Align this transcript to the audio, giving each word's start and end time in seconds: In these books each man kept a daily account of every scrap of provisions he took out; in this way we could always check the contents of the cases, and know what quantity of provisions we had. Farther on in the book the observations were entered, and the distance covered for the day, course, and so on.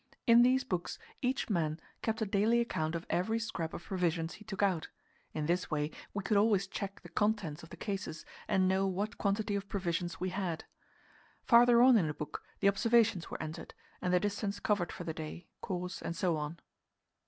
In 0.25 0.41
these 0.41 0.63
books 0.63 0.97
each 1.21 1.47
man 1.47 1.79
kept 2.01 2.23
a 2.23 2.25
daily 2.25 2.59
account 2.59 2.95
of 2.95 3.05
every 3.07 3.37
scrap 3.37 3.71
of 3.71 3.83
provisions 3.83 4.33
he 4.33 4.43
took 4.43 4.63
out; 4.63 4.87
in 5.31 5.45
this 5.45 5.69
way 5.69 5.91
we 6.11 6.23
could 6.23 6.37
always 6.37 6.65
check 6.65 7.01
the 7.01 7.09
contents 7.09 7.61
of 7.61 7.69
the 7.69 7.77
cases, 7.77 8.25
and 8.47 8.67
know 8.67 8.87
what 8.87 9.19
quantity 9.19 9.53
of 9.55 9.69
provisions 9.69 10.19
we 10.19 10.29
had. 10.29 10.63
Farther 11.43 11.83
on 11.83 11.99
in 11.99 12.07
the 12.07 12.15
book 12.15 12.41
the 12.61 12.67
observations 12.67 13.29
were 13.29 13.43
entered, 13.43 13.75
and 14.01 14.11
the 14.11 14.19
distance 14.19 14.59
covered 14.59 14.91
for 14.91 15.03
the 15.03 15.13
day, 15.13 15.45
course, 15.61 16.01
and 16.01 16.15
so 16.15 16.35
on. 16.35 16.59